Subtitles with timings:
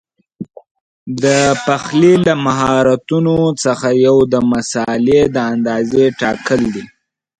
[1.23, 1.25] د
[1.65, 6.85] پخلي له مهارتونو څخه یو د مسالې د اندازې ټاکل دي.